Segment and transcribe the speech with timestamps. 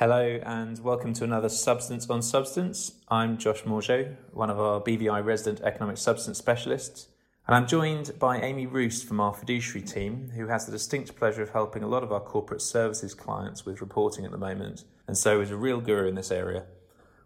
[0.00, 2.92] Hello and welcome to another Substance on Substance.
[3.08, 7.08] I'm Josh Morgeau, one of our BVI resident economic substance specialists,
[7.46, 11.42] and I'm joined by Amy Roost from our fiduciary team, who has the distinct pleasure
[11.42, 15.18] of helping a lot of our corporate services clients with reporting at the moment, and
[15.18, 16.64] so is a real guru in this area.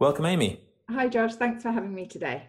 [0.00, 0.60] Welcome, Amy.
[0.90, 1.36] Hi, Josh.
[1.36, 2.48] Thanks for having me today.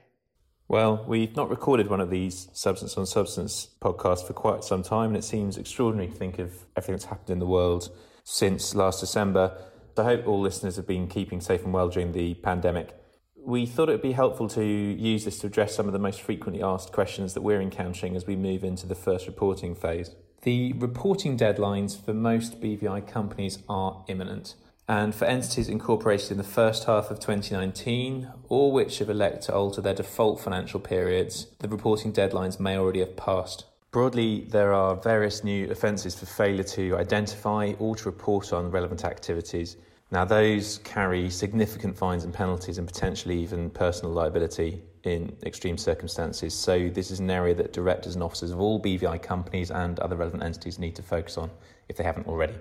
[0.68, 5.10] Well, we've not recorded one of these Substance on Substance podcasts for quite some time,
[5.10, 9.00] and it seems extraordinary to think of everything that's happened in the world since last
[9.00, 9.56] December.
[10.00, 12.96] I hope all listeners have been keeping safe and well during the pandemic.
[13.36, 16.21] We thought it would be helpful to use this to address some of the most
[16.21, 20.15] frequently asked questions that we're encountering as we move into the first reporting phase.
[20.41, 24.55] The reporting deadlines for most BVI companies are imminent,
[24.88, 29.55] and for entities incorporated in the first half of 2019, or which have elected to
[29.55, 33.66] alter their default financial periods, the reporting deadlines may already have passed.
[33.91, 39.05] Broadly, there are various new offences for failure to identify or to report on relevant
[39.05, 39.77] activities.
[40.11, 46.53] Now, those carry significant fines and penalties and potentially even personal liability in extreme circumstances.
[46.53, 50.17] So, this is an area that directors and officers of all BVI companies and other
[50.17, 51.49] relevant entities need to focus on
[51.88, 52.55] if they haven't already.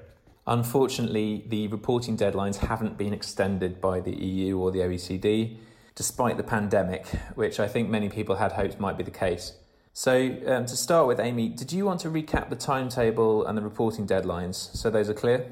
[0.46, 5.56] Unfortunately, the reporting deadlines haven't been extended by the EU or the OECD,
[5.96, 9.54] despite the pandemic, which I think many people had hoped might be the case.
[9.98, 13.62] So, um, to start with, Amy, did you want to recap the timetable and the
[13.62, 15.50] reporting deadlines so those are clear?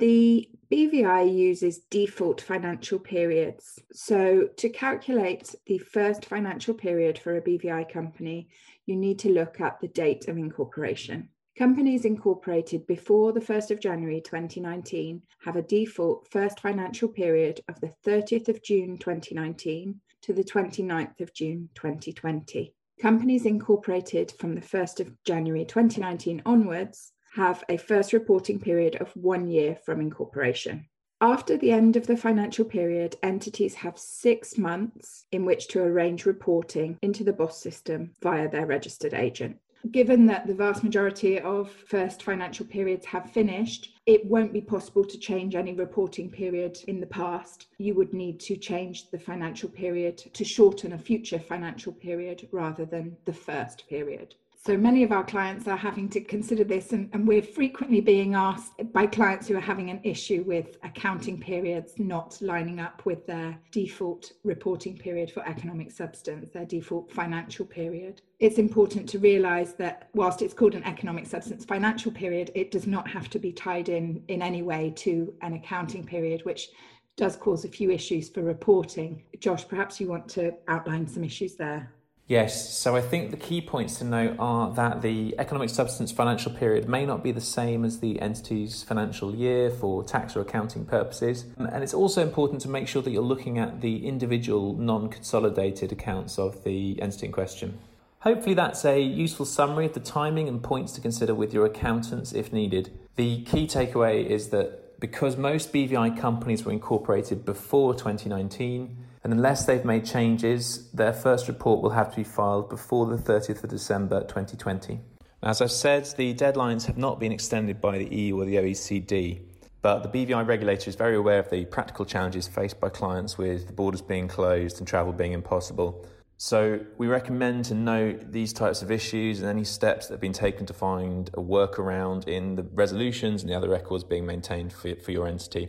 [0.00, 3.78] The BVI uses default financial periods.
[3.92, 8.48] So, to calculate the first financial period for a BVI company,
[8.86, 11.28] you need to look at the date of incorporation.
[11.56, 17.80] Companies incorporated before the 1st of January 2019 have a default first financial period of
[17.80, 22.74] the 30th of June 2019 to the 29th of June 2020.
[23.02, 29.10] Companies incorporated from the 1st of January 2019 onwards have a first reporting period of
[29.16, 30.86] one year from incorporation.
[31.20, 36.26] After the end of the financial period, entities have six months in which to arrange
[36.26, 39.56] reporting into the BOSS system via their registered agent.
[39.90, 45.04] Given that the vast majority of first financial periods have finished, it won't be possible
[45.04, 47.66] to change any reporting period in the past.
[47.78, 52.84] You would need to change the financial period to shorten a future financial period rather
[52.84, 54.36] than the first period.
[54.64, 58.36] So many of our clients are having to consider this, and, and, we're frequently being
[58.36, 63.26] asked by clients who are having an issue with accounting periods not lining up with
[63.26, 68.22] their default reporting period for economic substance, their default financial period.
[68.38, 72.86] It's important to realise that whilst it's called an economic substance financial period, it does
[72.86, 76.68] not have to be tied in in any way to an accounting period, which
[77.16, 79.24] does cause a few issues for reporting.
[79.40, 81.92] Josh, perhaps you want to outline some issues there.
[82.32, 86.50] Yes, so I think the key points to note are that the economic substance financial
[86.50, 90.86] period may not be the same as the entity's financial year for tax or accounting
[90.86, 91.44] purposes.
[91.58, 95.10] Um, and it's also important to make sure that you're looking at the individual non
[95.10, 97.78] consolidated accounts of the entity in question.
[98.20, 102.32] Hopefully, that's a useful summary of the timing and points to consider with your accountants
[102.32, 102.98] if needed.
[103.16, 109.66] The key takeaway is that because most BVI companies were incorporated before 2019, and unless
[109.66, 113.70] they've made changes, their first report will have to be filed before the 30th of
[113.70, 115.00] December 2020.
[115.42, 119.40] As I've said, the deadlines have not been extended by the EU or the OECD,
[119.80, 123.66] but the BVI regulator is very aware of the practical challenges faced by clients with
[123.66, 126.06] the borders being closed and travel being impossible.
[126.38, 130.32] So, we recommend to note these types of issues and any steps that have been
[130.32, 134.96] taken to find a workaround in the resolutions and the other records being maintained for,
[134.96, 135.68] for your entity.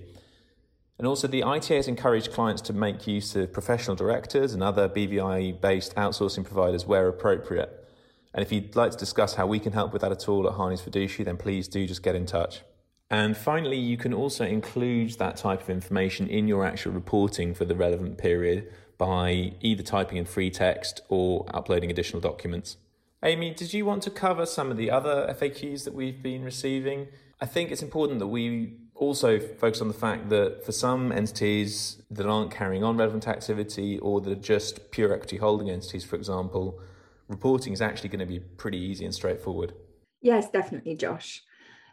[1.03, 4.87] And also, the ITA has encouraged clients to make use of professional directors and other
[4.87, 7.85] BVI based outsourcing providers where appropriate.
[8.33, 10.53] And if you'd like to discuss how we can help with that at all at
[10.53, 12.61] Harneys Fiduciary, then please do just get in touch.
[13.09, 17.65] And finally, you can also include that type of information in your actual reporting for
[17.65, 22.77] the relevant period by either typing in free text or uploading additional documents.
[23.21, 27.09] Amy, did you want to cover some of the other FAQs that we've been receiving?
[27.41, 32.01] I think it's important that we also focus on the fact that for some entities
[32.09, 36.15] that aren't carrying on relevant activity or that are just pure equity holding entities, for
[36.15, 36.79] example,
[37.27, 39.73] reporting is actually going to be pretty easy and straightforward.
[40.21, 41.43] Yes, definitely, Josh.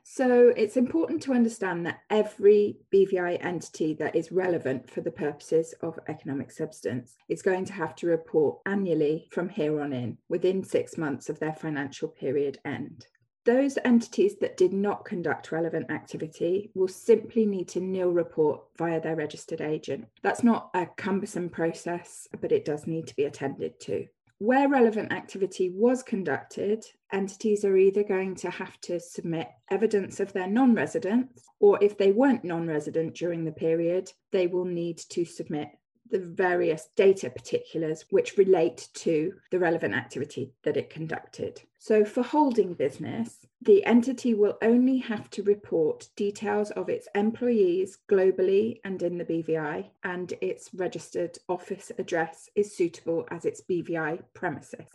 [0.02, 5.74] So it's important to understand that every BVI entity that is relevant for the purposes
[5.82, 10.64] of economic substance is going to have to report annually from here on in within
[10.64, 13.06] six months of their financial period end.
[13.44, 19.00] Those entities that did not conduct relevant activity will simply need to nil report via
[19.00, 20.06] their registered agent.
[20.22, 24.06] That's not a cumbersome process, but it does need to be attended to.
[24.40, 26.82] where relevant activity was conducted,
[27.12, 31.98] entities are either going to have to submit evidence of their non residence, or if
[31.98, 35.68] they weren't non resident during the period, they will need to submit
[36.10, 41.62] the various data particulars which relate to the relevant activity that it conducted.
[41.78, 47.98] So, for holding business, the entity will only have to report details of its employees
[48.10, 54.22] globally and in the BVI, and its registered office address is suitable as its BVI
[54.34, 54.88] premises.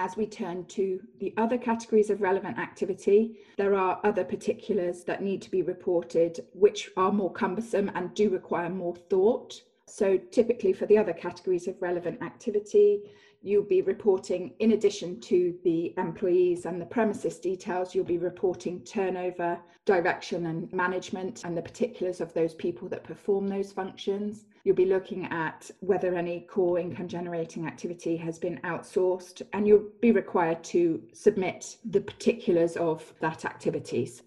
[0.00, 5.22] As we turn to the other categories of relevant activity, there are other particulars that
[5.22, 9.60] need to be reported, which are more cumbersome and do require more thought.
[9.88, 13.02] So typically for the other categories of relevant activity,
[13.42, 18.80] you'll be reporting, in addition to the employees and the premises details, you'll be reporting
[18.80, 24.44] turnover, direction and management, and the particulars of those people that perform those functions.
[24.64, 29.88] You'll be looking at whether any core income generating activity has been outsourced, and you'll
[30.00, 34.22] be required to submit the particulars of that activities.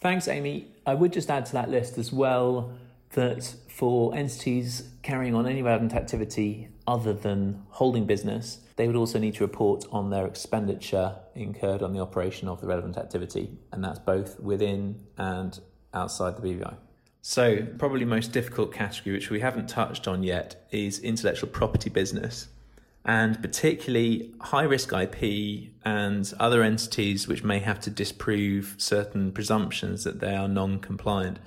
[0.00, 0.72] Thanks, Amy.
[0.86, 2.72] I would just add to that list as well
[3.16, 9.18] that for entities carrying on any relevant activity other than holding business, they would also
[9.18, 13.82] need to report on their expenditure incurred on the operation of the relevant activity, and
[13.82, 15.58] that's both within and
[15.94, 16.76] outside the BVI.
[17.22, 22.48] So, probably most difficult category, which we haven't touched on yet, is intellectual property business,
[23.04, 30.04] and particularly high risk IP and other entities which may have to disprove certain presumptions
[30.04, 31.38] that they are non compliant.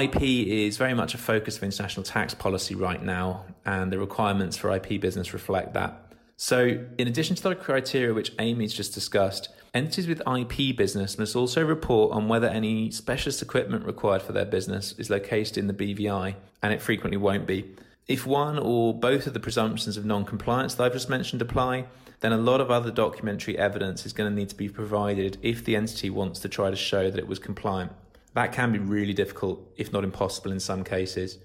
[0.00, 4.56] IP is very much a focus of international tax policy right now, and the requirements
[4.56, 6.14] for IP business reflect that.
[6.36, 11.36] So, in addition to the criteria which Amy's just discussed, entities with IP business must
[11.36, 15.74] also report on whether any specialist equipment required for their business is located in the
[15.74, 17.74] BVI, and it frequently won't be.
[18.08, 21.84] If one or both of the presumptions of non compliance that I've just mentioned apply,
[22.20, 25.64] then a lot of other documentary evidence is going to need to be provided if
[25.64, 27.92] the entity wants to try to show that it was compliant.
[28.34, 31.38] That can be really difficult, if not impossible in some cases.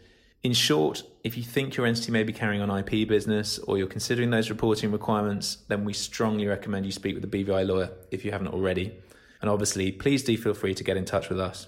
[0.43, 3.87] In short, if you think your entity may be carrying on IP business or you're
[3.87, 8.23] considering those reporting requirements, then we strongly recommend you speak with a BVI lawyer if
[8.23, 8.93] you haven't already.
[9.41, 11.67] And obviously, please do feel free to get in touch with us.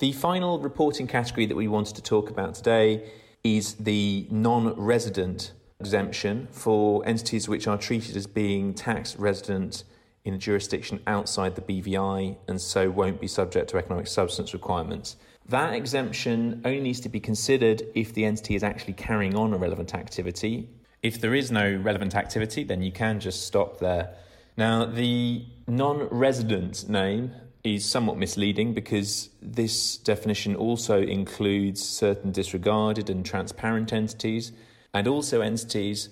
[0.00, 3.10] The final reporting category that we wanted to talk about today
[3.44, 9.84] is the non resident exemption for entities which are treated as being tax resident
[10.24, 15.16] in a jurisdiction outside the BVI and so won't be subject to economic substance requirements.
[15.48, 19.58] That exemption only needs to be considered if the entity is actually carrying on a
[19.58, 20.68] relevant activity.
[21.02, 24.14] If there is no relevant activity, then you can just stop there.
[24.56, 27.32] Now, the non resident name
[27.62, 34.52] is somewhat misleading because this definition also includes certain disregarded and transparent entities
[34.94, 36.10] and also entities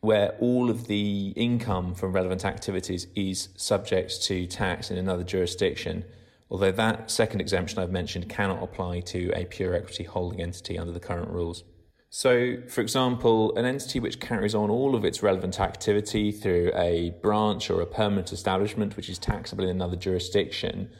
[0.00, 6.04] where all of the income from relevant activities is subject to tax in another jurisdiction,
[6.50, 10.92] although that second exemption I've mentioned cannot apply to a pure equity holding entity under
[10.92, 11.64] the current rules.
[12.12, 17.10] So, for example, an entity which carries on all of its relevant activity through a
[17.22, 20.90] branch or a permanent establishment which is taxable in another jurisdiction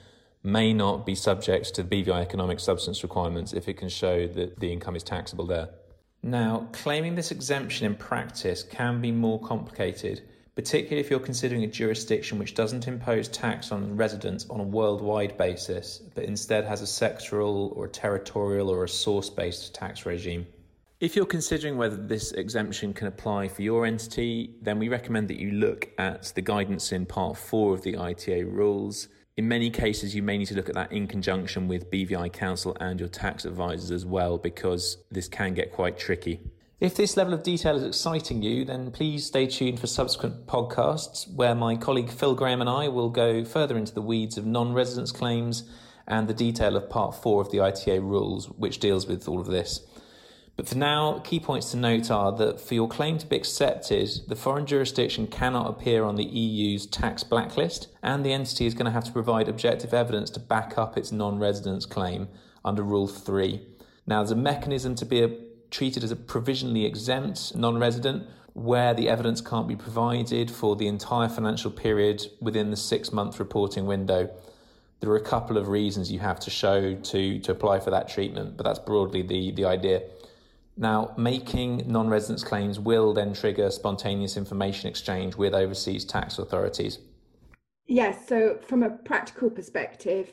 [0.44, 4.60] may not be subject to the BVI economic substance requirements if it can show that
[4.60, 5.70] the income is taxable there.
[6.22, 10.22] Now, claiming this exemption in practice can be more complicated,
[10.54, 15.38] particularly if you're considering a jurisdiction which doesn't impose tax on residents on a worldwide
[15.38, 20.46] basis, but instead has a sectoral or a territorial or a source based tax regime.
[21.00, 25.40] If you're considering whether this exemption can apply for your entity, then we recommend that
[25.40, 29.08] you look at the guidance in Part 4 of the ITA rules
[29.40, 32.76] in many cases, you may need to look at that in conjunction with BVI Counsel
[32.78, 36.40] and your tax advisors as well, because this can get quite tricky.
[36.78, 41.26] If this level of detail is exciting you, then please stay tuned for subsequent podcasts
[41.32, 44.74] where my colleague Phil Graham and I will go further into the weeds of non
[44.74, 45.64] residence claims
[46.06, 49.46] and the detail of part four of the ITA rules, which deals with all of
[49.46, 49.86] this.
[50.60, 54.10] But for now, key points to note are that for your claim to be accepted,
[54.28, 58.84] the foreign jurisdiction cannot appear on the EU's tax blacklist, and the entity is going
[58.84, 62.28] to have to provide objective evidence to back up its non residence claim
[62.62, 63.62] under Rule 3.
[64.06, 65.30] Now, there's a mechanism to be a,
[65.70, 70.88] treated as a provisionally exempt non resident where the evidence can't be provided for the
[70.88, 74.28] entire financial period within the six month reporting window.
[75.00, 78.10] There are a couple of reasons you have to show to, to apply for that
[78.10, 80.02] treatment, but that's broadly the, the idea.
[80.76, 86.98] Now, making non residence claims will then trigger spontaneous information exchange with overseas tax authorities.
[87.86, 90.32] Yes, so from a practical perspective,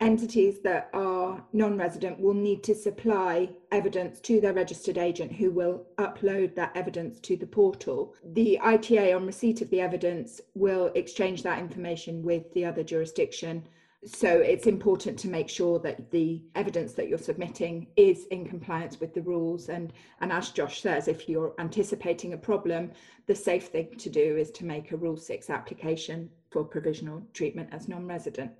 [0.00, 5.50] entities that are non resident will need to supply evidence to their registered agent who
[5.50, 8.14] will upload that evidence to the portal.
[8.24, 13.66] The ITA, on receipt of the evidence, will exchange that information with the other jurisdiction.
[14.04, 19.00] So it's important to make sure that the evidence that you're submitting is in compliance
[19.00, 19.68] with the rules.
[19.68, 22.92] And, and as Josh says, if you're anticipating a problem,
[23.26, 27.70] the safe thing to do is to make a Rule 6 application for provisional treatment
[27.72, 28.52] as non resident.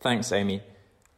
[0.00, 0.62] Thanks, Amy.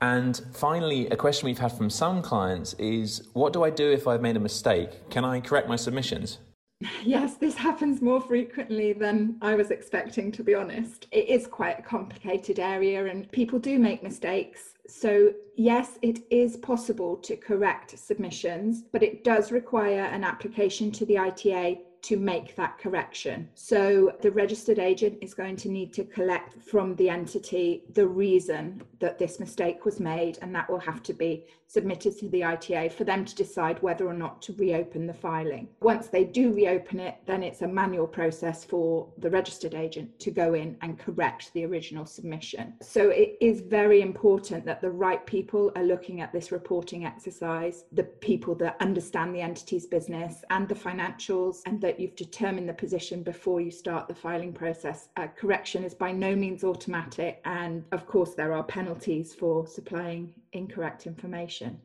[0.00, 4.08] And finally, a question we've had from some clients is what do I do if
[4.08, 5.10] I've made a mistake?
[5.10, 6.38] Can I correct my submissions?
[7.04, 11.06] Yes, this happens more frequently than I was expecting, to be honest.
[11.10, 14.74] It is quite a complicated area and people do make mistakes.
[14.86, 21.06] So, yes, it is possible to correct submissions, but it does require an application to
[21.06, 23.48] the ITA to make that correction.
[23.54, 28.82] So the registered agent is going to need to collect from the entity the reason
[29.00, 32.88] that this mistake was made, and that will have to be submitted to the ITA
[32.88, 35.68] for them to decide whether or not to reopen the filing.
[35.80, 40.32] Once they do reopen it, then it's a manual process for the registered agent to
[40.32, 42.74] go in and correct the original submission.
[42.82, 47.84] So it is very important that the right people are looking at this reporting exercise,
[47.92, 52.72] the people that understand the entity's business and the financials, and that you've determined the
[52.72, 55.08] position before you start the filing process.
[55.16, 60.32] Uh, correction is by no means automatic, and of course, there are penalties for supplying
[60.52, 61.80] incorrect information.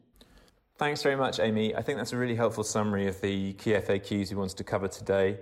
[0.78, 1.74] Thanks very much, Amy.
[1.74, 4.88] I think that's a really helpful summary of the key FAQs we wanted to cover
[4.88, 5.40] today.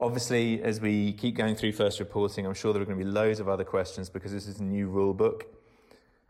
[0.00, 3.10] Obviously, as we keep going through first reporting, I'm sure there are going to be
[3.10, 5.46] loads of other questions because this is a new rule book.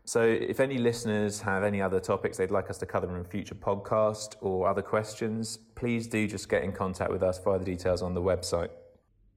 [0.09, 3.23] So, if any listeners have any other topics they'd like us to cover in a
[3.23, 7.65] future podcast or other questions, please do just get in contact with us via the
[7.65, 8.71] details on the website.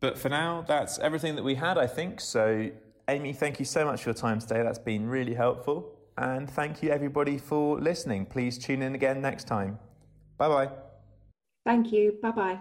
[0.01, 2.23] But for now, that's everything that we had, I think.
[2.23, 2.71] So,
[3.07, 4.63] Amy, thank you so much for your time today.
[4.63, 5.95] That's been really helpful.
[6.17, 8.25] And thank you, everybody, for listening.
[8.25, 9.79] Please tune in again next time.
[10.39, 10.71] Bye bye.
[11.67, 12.17] Thank you.
[12.23, 12.61] Bye bye.